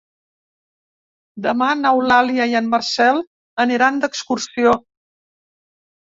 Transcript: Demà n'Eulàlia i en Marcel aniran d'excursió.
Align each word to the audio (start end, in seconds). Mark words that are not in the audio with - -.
Demà 1.47 1.67
n'Eulàlia 1.81 2.47
i 2.53 2.57
en 2.59 2.69
Marcel 2.75 3.19
aniran 3.65 3.99
d'excursió. 4.05 4.73